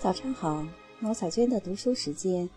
[0.00, 0.64] 早上好，
[0.98, 2.48] 毛小娟的读书时间。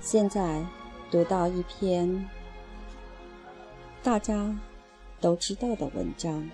[0.00, 0.64] 现在
[1.10, 2.26] 读到一篇
[4.02, 4.56] 大家
[5.20, 6.50] 都知道的文章，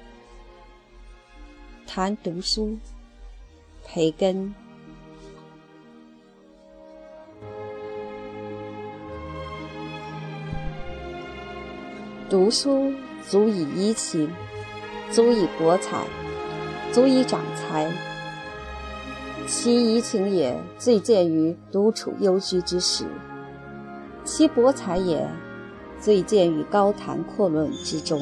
[1.87, 2.77] 谈读书，
[3.85, 4.53] 培根。
[12.29, 12.93] 读书
[13.29, 14.29] 足以怡情，
[15.13, 16.05] 足以博采。
[16.93, 17.89] 足以长才，
[19.47, 23.05] 其怡情也，最见于独处幽居之时；
[24.25, 25.29] 其博采也，
[26.01, 28.19] 最见于高谈阔论之中；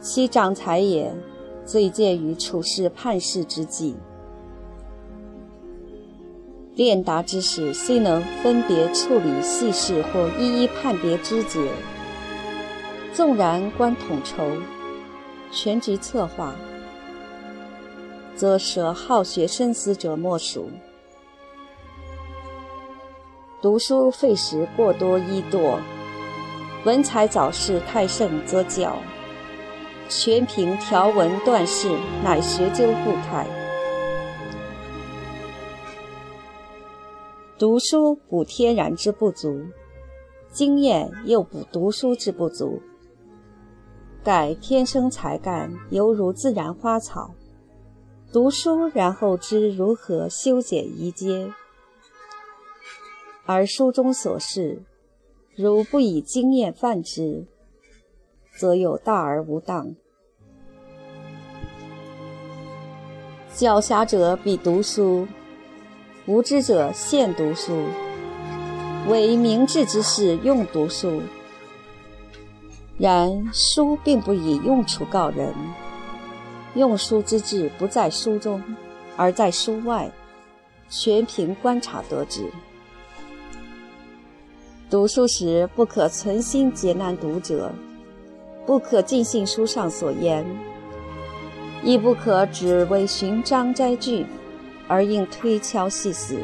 [0.00, 1.14] 其长才也，
[1.64, 3.94] 最见于处事判事之际。
[6.74, 11.60] 练达之士虽能分别处理细事或一一判别枝节，
[13.12, 14.50] 纵然观统筹，
[15.52, 16.52] 全局策划。
[18.36, 20.68] 则舍好学深思者莫属。
[23.62, 25.78] 读书费时过多易惰，
[26.84, 28.96] 文采早逝太盛则矫。
[30.06, 31.90] 全凭条文断事，
[32.22, 33.46] 乃学究故态。
[37.58, 39.62] 读书补天然之不足，
[40.52, 42.82] 经验又补读书之不足。
[44.22, 47.30] 盖天生才干，犹如自然花草。
[48.34, 51.52] 读书，然后知如何修剪移接；
[53.46, 54.82] 而书中所示，
[55.54, 57.46] 如不以经验泛之，
[58.58, 59.94] 则有大而无当。
[63.54, 65.28] 狡黠者必读书，
[66.26, 67.84] 无知者现读书，
[69.08, 71.22] 为明智之士用读书。
[72.98, 75.54] 然书并不以用处告人。
[76.74, 78.62] 用书之志不在书中，
[79.16, 80.10] 而在书外，
[80.88, 82.50] 全凭观察得知。
[84.90, 87.72] 读书时不可存心劫难读者，
[88.66, 90.44] 不可尽信书上所言，
[91.82, 94.26] 亦不可只为寻章摘句，
[94.88, 96.36] 而应推敲细思。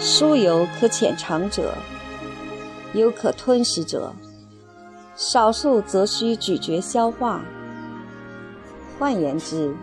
[0.00, 1.74] 书有可浅尝者，
[2.94, 4.12] 有可吞食者，
[5.14, 7.42] 少数则需咀嚼消化。
[8.98, 9.74] 换言之，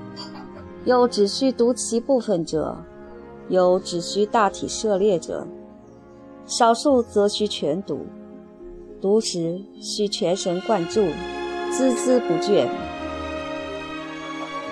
[0.86, 2.76] 有只需读其部分者，
[3.48, 5.46] 有只需大体涉猎者，
[6.48, 8.08] 少数则需全读。
[9.00, 11.02] 读时需全神贯注，
[11.72, 12.68] 孜孜不倦。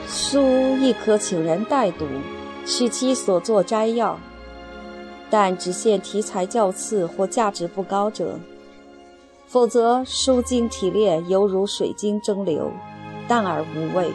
[0.08, 0.42] 书
[0.80, 2.06] 亦可请人代读，
[2.66, 4.18] 取其所作摘要，
[5.30, 8.40] 但只限题材较次或价值不高者，
[9.46, 12.72] 否则书经体炼犹如水晶蒸馏，
[13.28, 14.12] 淡而无味。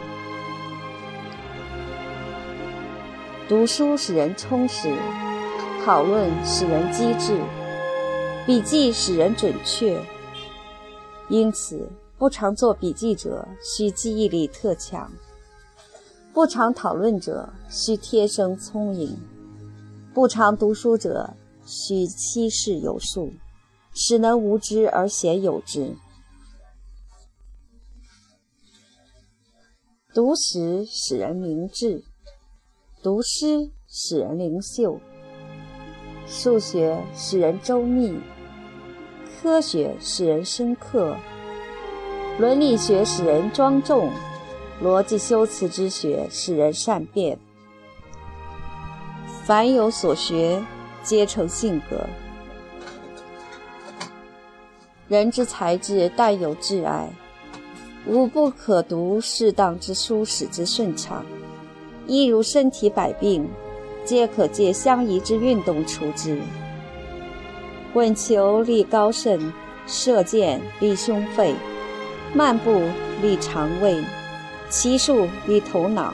[3.49, 4.93] 读书使人充实，
[5.85, 7.41] 讨论使人机智，
[8.45, 9.97] 笔记使人准确。
[11.29, 15.09] 因此，不常做笔记者需记忆力特强；
[16.33, 19.15] 不常讨论者需天生聪颖；
[20.13, 21.33] 不常读书者
[21.65, 23.31] 需七事有数，
[23.93, 25.95] 使能无知而显有之。
[30.13, 32.03] 读时使人明智。
[33.07, 34.99] 读诗使人灵秀，
[36.27, 38.19] 数学使人周密，
[39.41, 41.15] 科学使人深刻，
[42.37, 44.11] 伦理学使人庄重，
[44.83, 47.39] 逻辑修辞之学使人善变。
[49.45, 50.61] 凡有所学，
[51.01, 52.05] 皆成性格。
[55.07, 57.09] 人之才智，但有挚爱，
[58.05, 61.25] 无不可读适当之书，使之顺畅。
[62.07, 63.47] 亦如身体百病，
[64.05, 66.39] 皆可借相宜之运动除之。
[67.93, 69.51] 滚球利高肾，
[69.85, 71.53] 射箭利胸肺，
[72.33, 72.81] 漫步
[73.21, 74.01] 利肠胃，
[74.69, 76.13] 骑术利头脑，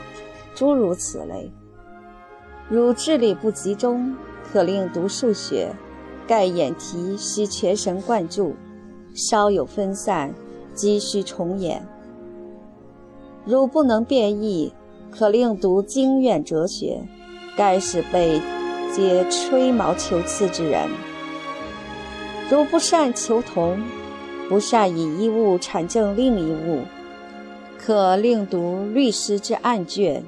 [0.54, 1.50] 诸如此类。
[2.68, 5.72] 如智力不集中，可令读数学，
[6.26, 8.56] 盖眼题需全神贯注，
[9.14, 10.34] 稍有分散，
[10.74, 11.86] 即需重演。
[13.44, 14.72] 如不能变异。
[15.16, 17.00] 可令读经院哲学，
[17.56, 18.40] 盖是被
[18.92, 20.88] 皆吹毛求疵之人。
[22.50, 23.80] 如不善求同，
[24.48, 26.82] 不善以一物阐证另一物，
[27.78, 30.20] 可令读律师之案卷。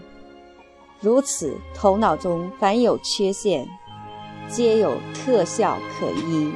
[1.00, 3.66] 如此，头脑中凡有缺陷，
[4.48, 6.52] 皆有特效可依。